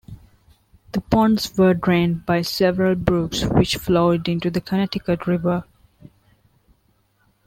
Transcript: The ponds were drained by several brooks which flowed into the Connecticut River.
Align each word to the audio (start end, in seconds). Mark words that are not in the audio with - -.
The 0.93 1.01
ponds 1.01 1.55
were 1.55 1.75
drained 1.75 2.25
by 2.25 2.41
several 2.41 2.95
brooks 2.95 3.43
which 3.45 3.75
flowed 3.77 4.27
into 4.27 4.49
the 4.49 4.59
Connecticut 4.59 5.27
River. 5.27 5.63